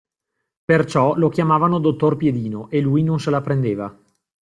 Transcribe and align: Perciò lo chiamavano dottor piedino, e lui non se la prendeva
Perciò 0.65 1.13
lo 1.15 1.29
chiamavano 1.29 1.77
dottor 1.77 2.17
piedino, 2.17 2.71
e 2.71 2.81
lui 2.81 3.03
non 3.03 3.19
se 3.19 3.29
la 3.29 3.39
prendeva 3.41 3.95